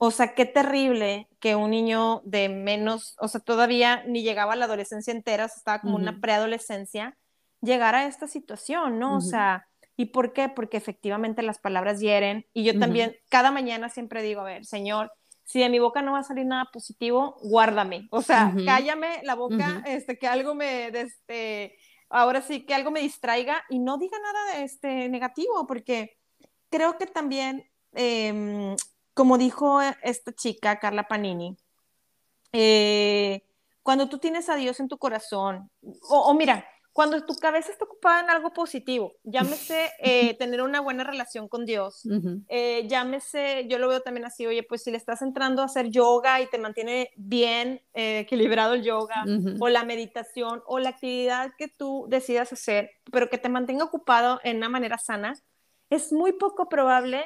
[0.00, 4.56] O sea, qué terrible que un niño de menos, o sea, todavía ni llegaba a
[4.56, 7.16] la adolescencia entera, estaba como una preadolescencia,
[7.60, 9.16] llegara a esta situación, ¿no?
[9.16, 10.48] O sea, ¿y por qué?
[10.48, 12.46] Porque efectivamente las palabras hieren.
[12.54, 15.10] Y yo también, cada mañana siempre digo, a ver, Señor,
[15.42, 18.06] si de mi boca no va a salir nada positivo, guárdame.
[18.10, 21.76] O sea, cállame la boca, este, que algo me, este,
[22.08, 26.18] ahora sí, que algo me distraiga y no diga nada de este negativo, porque
[26.70, 28.76] creo que también, em,
[29.18, 31.56] como dijo esta chica, Carla Panini,
[32.52, 33.42] eh,
[33.82, 35.72] cuando tú tienes a Dios en tu corazón,
[36.08, 41.02] o mira, cuando tu cabeza está ocupada en algo positivo, llámese eh, tener una buena
[41.02, 42.02] relación con Dios,
[42.46, 45.90] eh, llámese, yo lo veo también así, oye, pues si le estás entrando a hacer
[45.90, 49.24] yoga y te mantiene bien eh, equilibrado el yoga,
[49.58, 54.38] o la meditación, o la actividad que tú decidas hacer, pero que te mantenga ocupado
[54.44, 55.34] en una manera sana,
[55.90, 57.24] es muy poco probable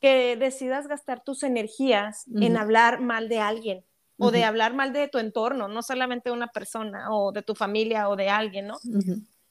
[0.00, 3.84] que decidas gastar tus energías en hablar mal de alguien
[4.18, 7.54] o de hablar mal de tu entorno, no solamente de una persona o de tu
[7.54, 8.78] familia o de alguien, ¿no?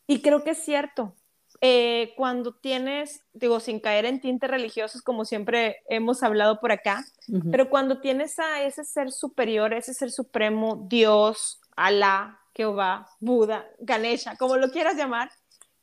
[0.07, 1.15] Y creo que es cierto.
[1.61, 7.03] Eh, cuando tienes, digo, sin caer en tintes religiosos, como siempre hemos hablado por acá,
[7.51, 14.35] pero cuando tienes a ese ser superior, ese ser supremo, Dios, Alá, Jehová, Buda, Ganesha,
[14.37, 15.29] como lo quieras llamar,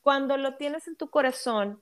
[0.02, 1.80] cuando lo tienes en tu corazón,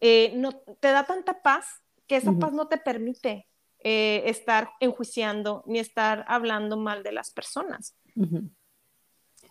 [0.00, 3.46] eh, no, te da tanta paz que esa paz no te permite
[3.84, 7.94] eh, estar enjuiciando ni estar hablando mal de las personas.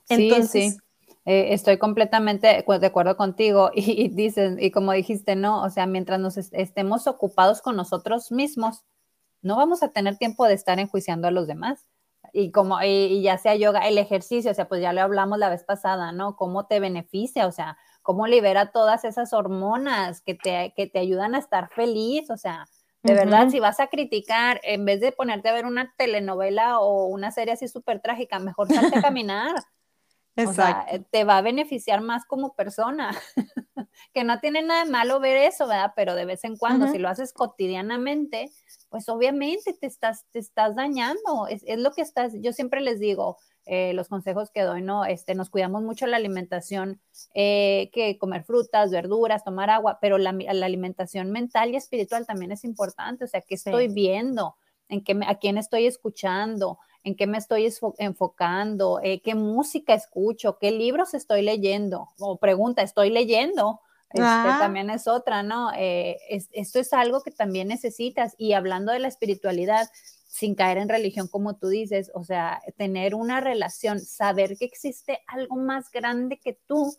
[0.10, 0.78] Entonces, sí, sí.
[1.24, 6.20] Eh, estoy completamente de acuerdo contigo y, dicen, y como dijiste, no, o sea, mientras
[6.20, 8.84] nos estemos ocupados con nosotros mismos,
[9.42, 11.88] no vamos a tener tiempo de estar enjuiciando a los demás.
[12.34, 15.50] Y como, y, ya sea yoga, el ejercicio, o sea, pues ya lo hablamos la
[15.50, 16.36] vez pasada, ¿no?
[16.36, 21.36] Cómo te beneficia, o sea, cómo libera todas esas hormonas que te, que te ayudan
[21.36, 22.66] a estar feliz, o sea,
[23.02, 27.06] de verdad, si vas a criticar, en vez de ponerte a ver una telenovela o
[27.06, 29.56] una serie así súper trágica, mejor salte a caminar.
[30.42, 30.96] Exacto.
[30.96, 33.16] O te va a beneficiar más como persona.
[34.14, 35.94] que no tiene nada de malo ver eso, ¿verdad?
[35.96, 38.52] Pero de vez en cuando, si lo haces cotidianamente,
[38.90, 41.48] pues obviamente te estás, te estás dañando.
[41.48, 43.38] Es, es, lo que estás, yo siempre les digo,
[43.72, 45.06] eh, los consejos que doy, ¿no?
[45.06, 47.00] Este, nos cuidamos mucho la alimentación,
[47.36, 52.64] eh, que comer frutas, verduras, tomar agua, pero la, alimentación mental y espiritual también es
[52.64, 54.56] importante, o sea, ¿qué estoy viendo?
[54.88, 56.80] ¿En qué a quién estoy escuchando?
[57.04, 59.00] ¿En qué me estoy enfocando?
[59.02, 60.58] Eh, ¿Qué música escucho?
[60.60, 62.10] ¿Qué libros estoy leyendo?
[62.20, 63.80] O pregunta, ¿estoy leyendo?
[64.12, 65.72] Este, también es otra, ¿no?
[65.76, 68.34] esto es algo que también necesitas.
[68.38, 69.88] Y hablando de la espiritualidad,
[70.30, 75.22] sin caer en religión, como tú dices, o sea, tener una relación, saber que existe
[75.28, 76.96] algo más grande que tú,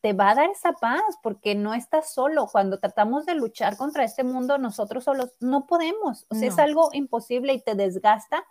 [0.00, 2.46] te va a dar esa paz, porque no estás solo.
[2.50, 6.26] Cuando tratamos de luchar contra este mundo, nosotros solos no podemos.
[6.28, 8.44] O sea, es algo imposible y te desgasta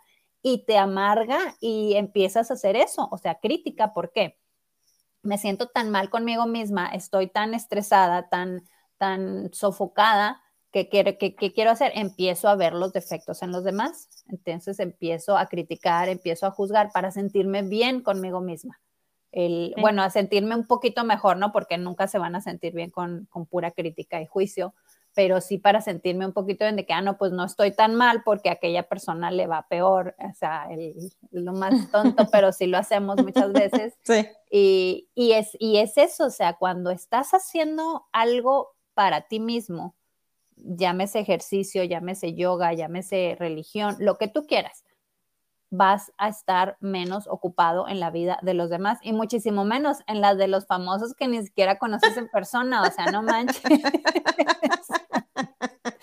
[0.46, 3.08] y te amarga y empiezas a hacer eso.
[3.10, 4.38] O sea, crítica, ¿por qué?
[5.22, 8.62] Me siento tan mal conmigo misma, estoy tan estresada, tan,
[8.96, 10.40] tan sofocada
[10.84, 11.92] ¿Qué, quiero hacer?
[11.94, 14.24] Empiezo a ver los defectos en los demás.
[14.28, 18.78] Entonces empiezo a criticar, empiezo a juzgar para sentirme bien conmigo misma.
[19.32, 21.50] El, Bueno, a sentirme un poquito mejor, ¿no?
[21.50, 24.74] Porque nunca se van a sentir bien con, pura crítica y juicio,
[25.16, 28.22] pero sí para sentirme un poquito de que, ah, no, pues no estoy tan mal
[28.22, 30.14] porque a aquella persona le va peor.
[30.18, 33.94] O sea, es lo más tonto, pero sí lo hacemos muchas veces.
[34.04, 34.26] Sí.
[34.50, 39.96] Y, y, es, y es eso, o sea, cuando estás haciendo algo para ti mismo,
[40.54, 44.84] llámese ejercicio, llámese yoga, llámese religión, lo que tú quieras,
[45.70, 50.20] vas a estar menos ocupado en la vida de los demás y muchísimo menos en
[50.20, 53.62] la de los famosos que ni siquiera conoces en persona, o sea, no manches.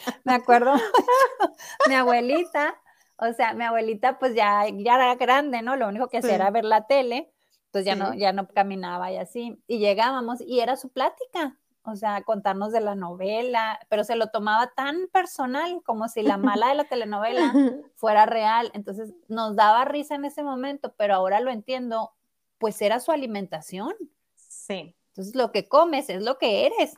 [0.23, 0.73] Me acuerdo
[1.87, 2.75] mi abuelita,
[3.17, 5.75] o sea, mi abuelita pues ya, ya era grande, ¿no?
[5.75, 7.31] Lo único que hacía era ver la tele,
[7.71, 11.95] pues ya no ya no caminaba y así, y llegábamos y era su plática, o
[11.95, 16.69] sea, contarnos de la novela, pero se lo tomaba tan personal como si la mala
[16.69, 17.53] de la telenovela
[17.95, 18.71] fuera real.
[18.73, 22.13] Entonces nos daba risa en ese momento, pero ahora lo entiendo,
[22.57, 23.93] pues era su alimentación.
[24.35, 24.95] Sí.
[25.09, 26.97] Entonces lo que comes es lo que eres.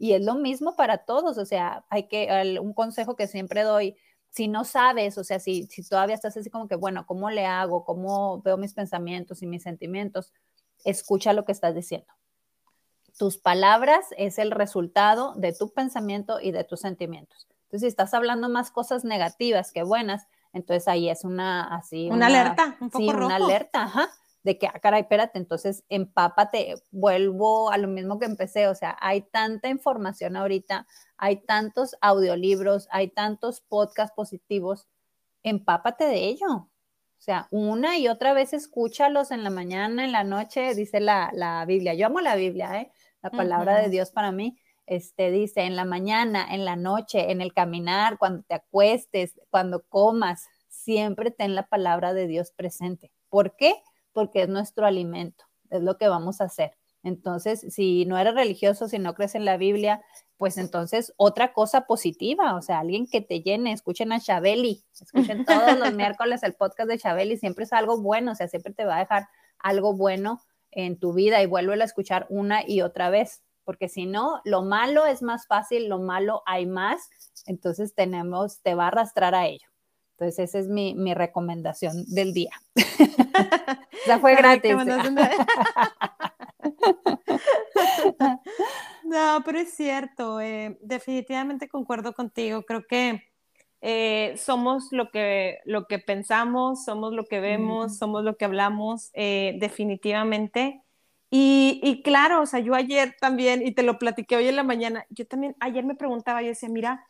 [0.00, 1.38] Y es lo mismo para todos.
[1.38, 3.96] O sea, hay que, un consejo que siempre doy,
[4.30, 7.46] si no sabes, o sea, si, si todavía estás así como que, bueno, ¿cómo le
[7.46, 7.84] hago?
[7.84, 10.32] ¿Cómo veo mis pensamientos y mis sentimientos?
[10.84, 12.12] Escucha lo que estás diciendo
[13.20, 17.46] tus palabras es el resultado de tu pensamiento y de tus sentimientos.
[17.64, 22.08] Entonces, si estás hablando más cosas negativas que buenas, entonces ahí es una así.
[22.10, 24.08] Una, alerta, un poco sí, una alerta, ajá,
[24.42, 28.96] de que, ah, caray, espérate, entonces empápate, vuelvo a lo mismo que empecé, o sea,
[29.00, 34.88] hay tanta información ahorita, hay tantos audiolibros, hay tantos podcasts positivos,
[35.42, 36.48] empápate de ello.
[37.20, 41.30] O sea, una y otra vez escúchalos en la mañana, en la noche, dice la,
[41.34, 41.92] la Biblia.
[41.92, 42.90] Yo amo la Biblia, ¿eh?
[43.22, 44.58] la palabra de Dios para mí.
[44.86, 49.84] este, dice, en la mañana, en la noche, en el caminar, cuando te acuestes, cuando
[49.84, 53.12] comas, siempre ten la palabra de Dios presente.
[53.28, 53.74] ¿Por qué?
[54.12, 56.72] Porque es nuestro alimento, es lo que vamos a hacer.
[57.02, 60.02] Entonces, si no eres religioso, si no crees en la Biblia,
[60.36, 65.44] pues entonces otra cosa positiva, o sea, alguien que te llene, escuchen a Chabeli, escuchen
[65.44, 68.84] todos los miércoles el podcast de Chabeli, siempre es algo bueno, o sea, siempre te
[68.84, 73.10] va a dejar algo bueno en tu vida y vuelve a escuchar una y otra
[73.10, 77.10] vez, porque si no, lo malo es más fácil, lo malo hay más,
[77.46, 79.69] entonces tenemos, te va a arrastrar a ello.
[80.20, 82.50] Entonces, esa es mi, mi recomendación del día.
[82.76, 84.76] o sea, fue gratis.
[89.04, 93.22] no, pero es cierto, eh, definitivamente concuerdo contigo, creo que
[93.80, 99.08] eh, somos lo que, lo que pensamos, somos lo que vemos, somos lo que hablamos,
[99.14, 100.82] eh, definitivamente.
[101.30, 104.64] Y, y, claro, o sea, yo ayer también, y te lo platiqué hoy en la
[104.64, 107.06] mañana, yo también ayer me preguntaba, yo decía, mira,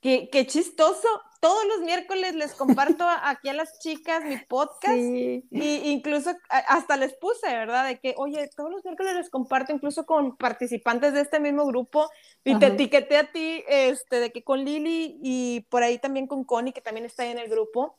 [0.00, 1.08] Qué, qué, chistoso.
[1.40, 7.14] Todos los miércoles les comparto aquí a las chicas mi podcast y incluso hasta les
[7.14, 7.86] puse, ¿verdad?
[7.86, 12.10] De que, oye, todos los miércoles les comparto incluso con participantes de este mismo grupo
[12.44, 16.44] y te etiqueté a ti, este, de que con Lili y por ahí también con
[16.44, 17.96] Connie, que también está ahí en el grupo.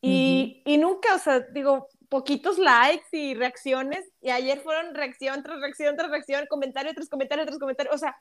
[0.00, 5.60] Y, y nunca, o sea, digo, poquitos likes y reacciones y ayer fueron reacción tras
[5.60, 8.16] reacción tras reacción, comentario tras comentario tras comentario, o sea,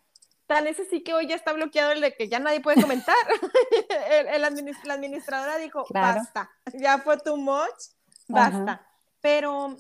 [0.48, 3.16] Tan ese sí que hoy ya está bloqueado el de que ya nadie puede comentar.
[4.32, 7.94] el, la administradora dijo, basta, ya fue too much,
[8.28, 8.86] basta.
[9.22, 9.76] Pero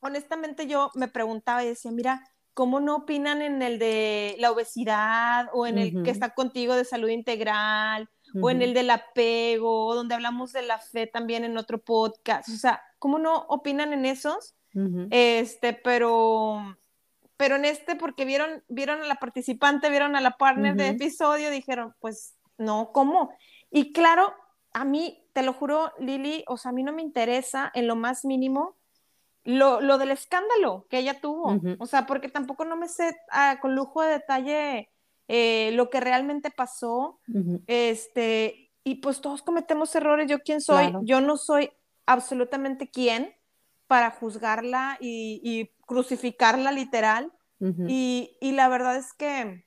[0.00, 5.48] honestamente yo me preguntaba y decía, mira, ¿cómo no opinan en el de la obesidad
[5.52, 8.08] o en el que está contigo de salud integral
[8.40, 12.48] o en el del apego, donde hablamos de la fe también en otro podcast?
[12.48, 14.54] O sea, ¿cómo no opinan en esos?
[15.10, 16.76] Este, pero
[17.36, 21.50] pero en este, porque vieron, vieron a la participante, vieron a la partner de episodio,
[21.50, 23.32] dijeron, pues no, ¿cómo?
[23.70, 24.32] Y claro,
[24.72, 27.96] a mí, te lo juro, Lili, o sea, a mí no me interesa en lo
[27.96, 28.76] más mínimo
[29.44, 33.58] lo, lo del escándalo que ella tuvo, o sea, porque tampoco no me sé ah,
[33.60, 34.90] con lujo de detalle
[35.28, 37.20] eh, lo que realmente pasó,
[37.66, 41.70] este, y pues todos cometemos errores, yo quién soy, yo no soy
[42.06, 43.34] absolutamente quién
[43.86, 47.32] para juzgarla y, y crucificarla literal.
[47.88, 49.64] y, y, la verdad es que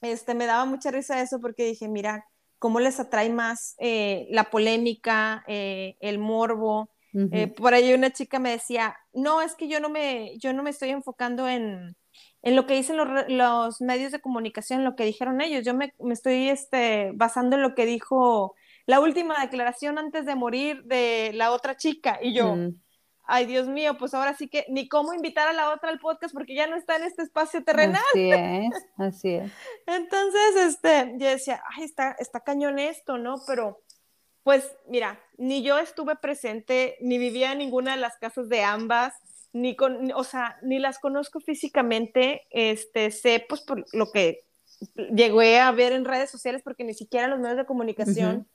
[0.00, 2.24] este, me daba mucha risa eso porque dije, mira,
[2.58, 6.90] cómo les atrae más eh, la polémica, eh, el morbo.
[7.32, 10.62] Eh, por ahí una chica me decía, no, es que yo no me, yo no
[10.62, 11.96] me estoy enfocando en,
[12.42, 15.64] en lo que dicen los, los, medios de comunicación, lo que dijeron ellos.
[15.64, 18.54] Yo me, me, estoy este, basando en lo que dijo
[18.86, 22.20] la última declaración antes de morir de la otra chica.
[22.22, 22.56] Y yo,
[23.30, 26.34] ay Dios mío, pues ahora sí que ni cómo invitar a la otra al podcast
[26.34, 28.02] porque ya no está en este espacio terrenal.
[28.12, 29.52] Así es, así es.
[29.86, 33.36] Entonces, este, yo decía, ay, está, está cañón esto, ¿no?
[33.46, 33.82] Pero,
[34.42, 39.14] pues, mira, ni yo estuve presente, ni vivía en ninguna de las casas de ambas,
[39.52, 44.40] ni con, o sea, ni las conozco físicamente, este, sé, pues, por lo que
[45.12, 48.48] llegué a ver en redes sociales, porque ni siquiera los medios de comunicación,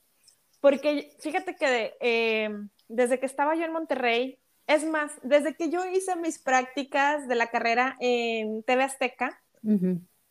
[0.60, 2.50] porque fíjate que eh,
[2.88, 7.34] desde que estaba yo en Monterrey, es más, desde que yo hice mis prácticas de
[7.34, 9.40] la carrera en TV Azteca,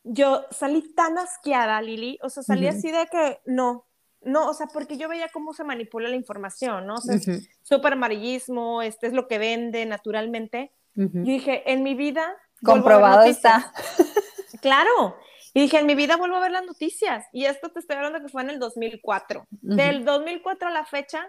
[0.03, 3.85] yo salí tan asqueada, Lili, o sea, salí así de que no,
[4.21, 6.95] no, o sea, porque yo veía cómo se manipula la información, ¿no?
[6.95, 7.17] O sea,
[7.61, 10.71] súper amarillismo, este es lo que vende naturalmente.
[10.95, 12.35] Yo dije, en mi vida...
[12.63, 13.71] Comprobado está.
[14.61, 15.17] claro.
[15.53, 17.25] Y dije, en mi vida vuelvo a ver las noticias.
[17.33, 19.45] Y esto te estoy hablando que fue en el 2004.
[19.61, 21.27] Del 2004 a la fecha,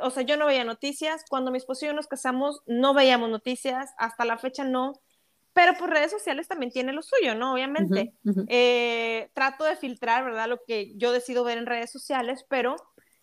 [0.00, 3.30] o sea, yo no veía noticias, cuando mi esposo y yo nos casamos no veíamos
[3.30, 4.94] noticias, hasta la fecha no,
[5.52, 7.54] pero por redes sociales también tiene lo suyo, ¿no?
[7.54, 8.14] Obviamente.
[8.48, 10.48] Eh, trato de filtrar, ¿verdad?
[10.48, 12.76] Lo que yo decido ver en redes sociales, pero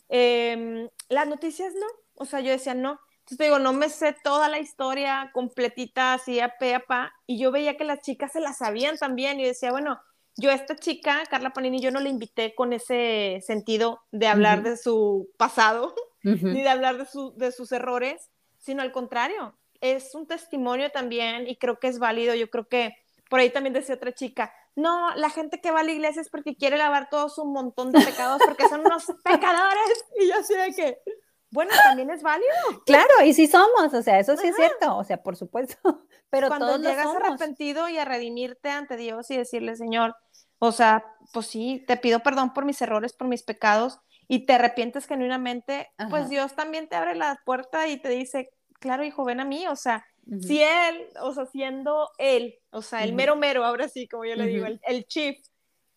[0.10, 3.00] em, las noticias no, o sea, yo decía no.
[3.19, 7.39] Entonces digo, no me sé toda la historia completita, así a pe a pa, y
[7.39, 10.00] yo veía que las chicas se la sabían también, y decía, bueno,
[10.38, 14.63] yo a esta chica, Carla Panini, yo no la invité con ese sentido de hablar
[14.63, 15.95] de su pasado,
[16.35, 21.57] ni de hablar de, de sus errores, sino al contrario, es un testimonio también y
[21.57, 22.35] creo que es válido.
[22.35, 22.95] Yo creo que
[23.29, 26.29] por ahí también decía otra chica, no, la gente que va a la iglesia es
[26.29, 30.06] porque quiere lavar todos un montón de pecados porque son unos pecadores.
[30.19, 31.02] Y yo así de que,
[31.49, 32.54] bueno, también es válido.
[32.85, 35.77] Claro, y sí somos, o sea, eso sí es cierto, o sea, por supuesto.
[36.29, 40.15] Pero cuando llegas arrepentido y a redimirte ante Dios y decirle, Señor,
[40.60, 44.54] o sea, pues sí, te pido perdón por mis errores, por mis pecados, y te
[44.54, 48.50] arrepientes genuinamente, pues Dios también te abre la puerta y te dice,
[48.80, 50.06] claro, hijo, ven a mí, o sea,
[50.42, 54.36] Si él, o sea, siendo él, o sea, el mero mero, ahora sí, como yo
[54.36, 55.38] le digo, el, chief,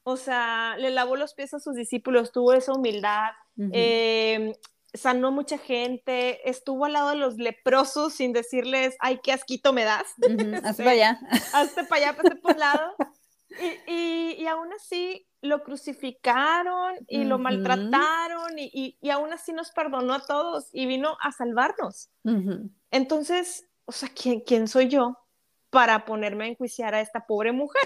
[0.05, 3.31] o sea, le lavó los pies a sus discípulos, tuvo esa humildad,
[3.73, 4.53] eh,
[4.95, 9.85] sanó mucha gente, estuvo al lado de los leprosos sin decirles, ay, qué asquito me
[9.85, 10.07] das.
[10.65, 11.21] Hazte para allá.
[11.53, 12.95] Hazte para allá, hazte por lado.
[13.59, 19.73] Y, y, y, aún así lo crucificaron y lo maltrataron y, y, aún así nos
[19.73, 22.11] perdonó a todos y vino a salvarnos.
[22.91, 25.19] Entonces, o sea, ¿quién, ¿quién soy yo
[25.71, 27.83] para ponerme a enjuiciar a esta pobre mujer?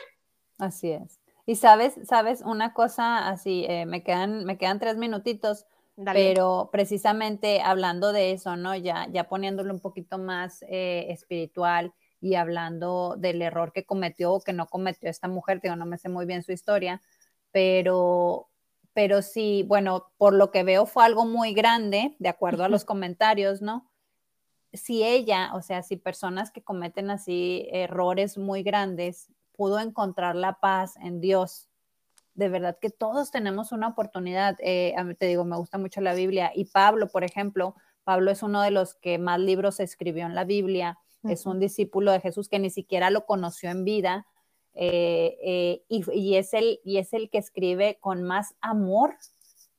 [0.59, 1.21] Así es.
[1.47, 7.61] Y sabes, sabes, una cosa así, eh, me, quedan, me quedan tres minutitos, pero precisamente
[7.63, 8.75] hablando de eso, ¿no?
[8.75, 11.93] Ya, ya poniéndolo un poquito más eh, espiritual
[12.25, 15.99] y hablando del error que cometió o que no cometió esta mujer, digo, no me
[15.99, 17.03] sé muy bien su historia,
[17.53, 18.49] pero,
[18.95, 22.87] pero sí, bueno, por lo que veo fue algo muy grande, de acuerdo a los
[22.87, 23.91] comentarios, ¿no?
[24.73, 30.61] Si ella, o sea, si personas que cometen así errores muy grandes, pudo encontrar la
[30.61, 31.69] paz en Dios,
[32.33, 34.57] de verdad que todos tenemos una oportunidad.
[34.61, 38.63] Eh, te digo, me gusta mucho la Biblia y Pablo, por ejemplo, Pablo es uno
[38.63, 40.99] de los que más libros escribió en la Biblia,
[41.29, 44.27] es un discípulo de Jesús que ni siquiera lo conoció en vida,
[44.75, 49.15] eh, eh, y, es el, y es el que escribe con más amor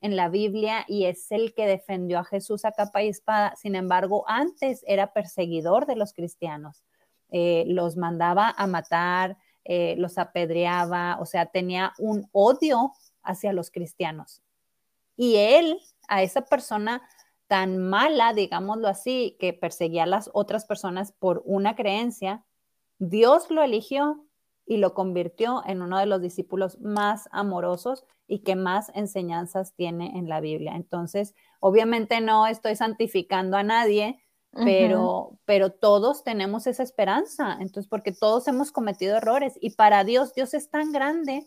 [0.02, 3.56] en la Biblia y es el que defendió a Jesús a capa y espada.
[3.58, 6.84] Sin embargo, antes era perseguidor de los cristianos.
[7.30, 9.38] Eh, los mandaba a matar,
[9.98, 12.94] los apedreaba, o sea, tenía un odio
[13.24, 14.44] hacia los cristianos.
[15.18, 17.02] Y él, a esa persona
[17.48, 22.44] tan mala, digámoslo así, que perseguía a las otras personas por una creencia,
[23.00, 24.26] Dios lo eligió
[24.66, 30.18] y lo convirtió en uno de los discípulos más amorosos y que más enseñanzas tiene
[30.18, 30.76] en la Biblia.
[30.76, 34.20] Entonces, obviamente no estoy santificando a nadie,
[34.64, 40.34] pero, pero todos tenemos esa esperanza, entonces, porque todos hemos cometido errores y para Dios,
[40.34, 41.44] Dios es tan grande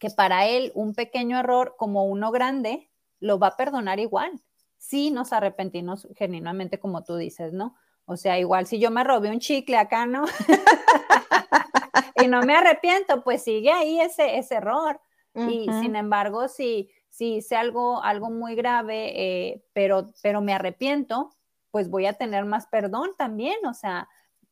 [0.00, 2.90] que para Él un pequeño error como uno grande
[3.20, 4.42] lo va a perdonar igual,
[4.80, 7.76] si nos arrepentimos genuinamente como tú dices, ¿no?
[8.06, 10.24] O sea, igual si yo me robé un chicle acá, ¿no?
[12.16, 15.00] y no me arrepiento, pues sigue ahí ese, ese error.
[15.34, 21.30] Y sin embargo, si, si hice algo, algo muy grave, eh, pero, pero me arrepiento,
[21.70, 23.64] pues voy a tener más perdón también.
[23.66, 24.08] O sea,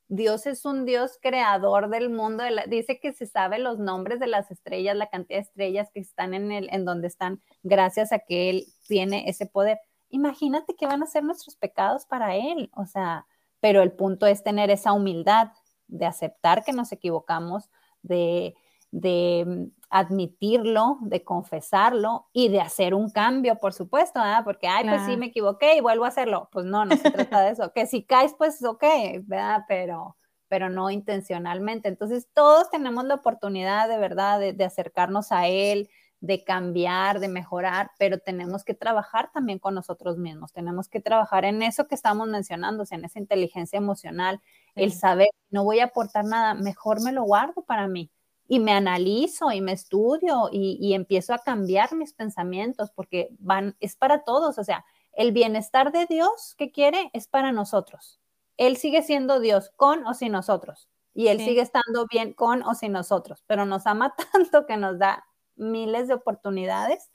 [0.09, 2.45] Dios es un Dios creador del mundo.
[2.68, 6.35] dice que se sabe los nombres de las estrellas, la cantidad de estrellas que están
[6.35, 9.79] en, el, en donde están, gracias a que Él tiene ese poder.
[10.11, 12.70] Imagínate qué van a ser nuestros pecados para Él.
[12.74, 13.26] O sea,
[13.61, 15.52] pero el punto es tener esa humildad
[15.86, 17.70] de aceptar que nos equivocamos,
[18.02, 18.54] de,
[18.92, 24.44] mm, admitirlo, de confesarlo y de hacer un cambio, por supuesto, ¿verdad?
[24.44, 26.48] Porque, ay, pues sí, me equivoqué y vuelvo a hacerlo.
[26.52, 27.72] Pues no, no se trata de eso.
[27.72, 28.84] Que si caes, pues ok,
[29.22, 29.64] ¿verdad?
[29.66, 30.16] Pero,
[30.48, 31.88] pero no intencionalmente.
[31.88, 35.88] Entonces, todos tenemos la oportunidad de verdad de acercarnos a Él,
[36.21, 41.45] de cambiar, de mejorar, pero tenemos que trabajar también con nosotros mismos, tenemos que trabajar
[41.45, 44.41] en eso que estamos mencionando, en esa inteligencia emocional,
[44.75, 48.11] el saber, no voy a aportar nada, mejor me lo guardo para mí
[48.49, 53.95] y me analizo y me estudio y, empiezo a cambiar mis pensamientos porque van, es
[53.95, 58.19] para todos, o sea, el bienestar de Dios que quiere es para nosotros.
[58.57, 62.75] Él sigue siendo Dios con o sin nosotros y Él sigue estando bien con o
[62.75, 65.25] sin nosotros, pero nos ama tanto que nos da
[65.59, 67.11] miles de oportunidades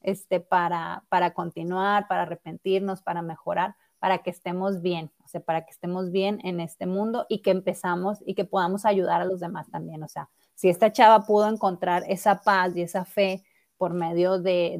[0.00, 5.64] este, para, para continuar, para arrepentirnos, para mejorar, para que estemos bien, o sea, para
[5.64, 9.40] que estemos bien en este mundo y que empezamos y que podamos ayudar a los
[9.40, 10.02] demás también.
[10.02, 13.42] O sea, si esta chava pudo encontrar esa paz y esa fe
[13.78, 14.76] por medio de,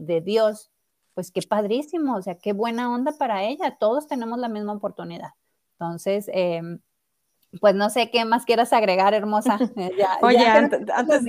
[0.00, 0.70] de, Dios,
[1.14, 3.76] pues qué padrísimo, o sea, qué buena onda para ella.
[3.78, 5.30] Todos tenemos la misma oportunidad.
[5.72, 6.62] Entonces, eh,
[7.60, 9.58] pues no sé qué más quieras agregar, hermosa.
[10.22, 11.24] Oye, antes, antes,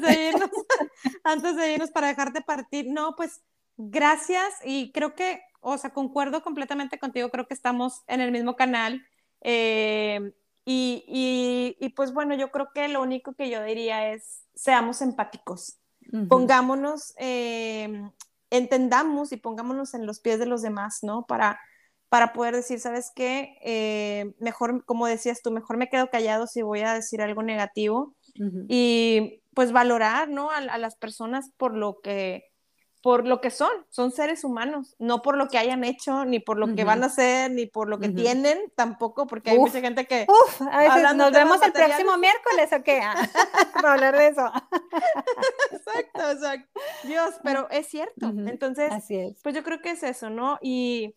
[0.00, 0.50] de irnos,
[1.28, 3.42] antes de irnos para dejarte partir, no, pues
[3.76, 8.56] gracias y creo que, o sea, concuerdo completamente contigo, creo que estamos en el mismo
[8.56, 9.04] canal.
[9.40, 10.32] Eh,
[10.64, 15.78] y, y, pues bueno, yo creo que lo único que yo diría es, seamos empáticos,
[16.28, 18.02] pongámonos, eh,
[18.50, 21.24] entendamos y pongámonos en los pies de los demás, ¿no?
[21.26, 21.58] Para
[22.08, 23.58] para poder decir, ¿sabes qué?
[23.62, 28.14] Eh, mejor, como decías tú, mejor me quedo callado si voy a decir algo negativo
[28.68, 30.52] y pues valorar, ¿no?
[30.52, 32.44] A, las personas por lo que
[33.02, 36.58] por lo que son, son seres humanos, no por lo que hayan hecho, ni por
[36.58, 40.06] lo que van a hacer, ni por lo que tienen, tampoco, porque hay mucha gente
[40.06, 40.26] que...
[40.28, 43.00] Uf, a veces nos vemos el próximo miércoles, ¿o qué?
[43.74, 44.46] para hablar de eso.
[45.72, 46.80] exacto, exacto.
[47.02, 48.28] Dios, pero es cierto.
[48.28, 48.92] Entonces,
[49.42, 50.60] pues yo creo que es eso, ¿no?
[50.62, 51.16] Y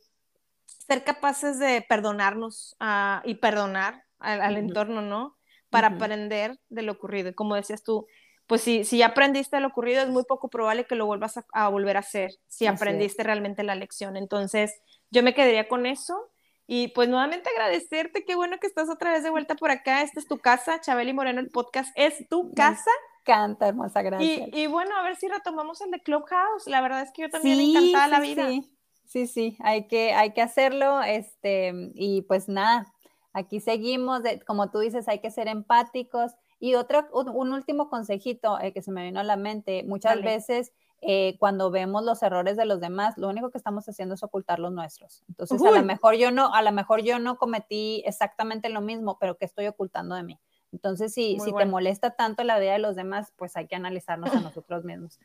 [0.66, 5.38] ser capaces de perdonarnos ah, y perdonar al, entorno, ¿no?
[5.70, 7.30] Para aprender de lo ocurrido.
[7.30, 8.08] Y como decías tú,
[8.52, 11.70] pues si, si ya aprendiste lo ocurrido, es muy poco probable que lo vuelvas a,
[11.70, 14.18] volver a hacer, si aprendiste realmente la lección.
[14.18, 14.74] Entonces,
[15.10, 16.30] yo me quedaría con eso.
[16.68, 20.02] Y pues nuevamente agradecerte, qué bueno que estás otra vez de vuelta por acá.
[20.02, 22.92] Esta es tu casa, Chabeli Moreno, el podcast es tu casa.
[23.26, 24.50] Me encanta, hermosa, gracias.
[24.52, 26.68] Y, bueno, a ver si retomamos el de Clubhouse.
[26.68, 28.50] La verdad es que yo también me encantaba la vida.
[28.50, 28.78] Sí.
[29.06, 31.02] sí, sí, hay que, hay que hacerlo.
[31.04, 32.94] Este, y pues nada,
[33.32, 34.24] aquí seguimos.
[34.46, 36.34] como tú dices, hay que ser empáticos.
[36.62, 40.72] Y otro, un, último consejito eh, que se me vino a la mente, muchas veces
[41.02, 44.60] eh, cuando vemos los errores de los demás, lo único que estamos haciendo es ocultar
[44.60, 45.24] los nuestros.
[45.28, 49.18] Entonces, a lo mejor yo no, a lo mejor yo no cometí exactamente lo mismo,
[49.20, 50.40] pero que estoy ocultando de mí.
[50.72, 54.32] Entonces, si, si te molesta tanto la vida de los demás, pues hay que analizarnos
[54.32, 55.20] a nosotros mismos.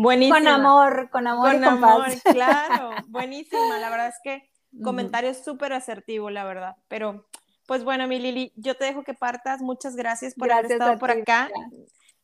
[0.00, 0.36] Buenísimo.
[0.38, 2.90] con amor, con amor con y con amor, claro.
[3.06, 3.78] Buenísima.
[3.78, 4.50] La verdad es que
[4.82, 6.76] comentario súper asertivo, la verdad.
[6.88, 7.24] Pero,
[7.66, 9.60] pues bueno, mi Lili, yo te dejo que partas.
[9.60, 11.50] Muchas gracias por haber estado por acá.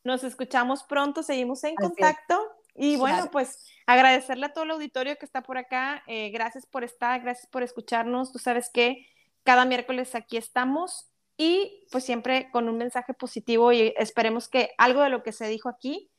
[0.05, 2.41] Nos escuchamos pronto, seguimos en contacto.
[2.74, 6.03] Y bueno, pues agradecerle a todo el auditorio que está por acá.
[6.07, 8.32] Eh, gracias por estar, gracias por escucharnos.
[8.32, 9.07] Tú sabes que
[9.43, 15.03] cada miércoles aquí estamos y pues siempre con un mensaje positivo y esperemos que algo
[15.03, 16.11] de lo que se dijo aquí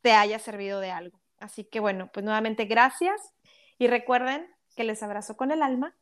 [0.00, 1.20] te haya servido de algo.
[1.38, 3.20] Así que bueno, pues nuevamente gracias
[3.78, 5.94] y recuerden que les abrazo con el alma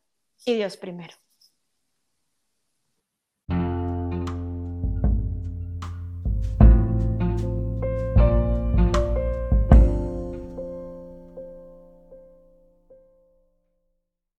[0.45, 1.15] y Dios primero.